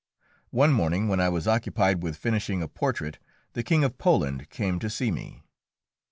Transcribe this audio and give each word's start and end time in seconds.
One 0.49 0.73
morning, 0.73 1.07
when 1.09 1.19
I 1.19 1.29
was 1.29 1.47
occupied 1.47 2.01
with 2.01 2.17
finishing 2.17 2.63
a 2.63 2.67
portrait, 2.67 3.19
the 3.53 3.61
King 3.61 3.83
of 3.83 3.99
Poland 3.99 4.49
came 4.49 4.79
to 4.79 4.89
see 4.89 5.11
me. 5.11 5.43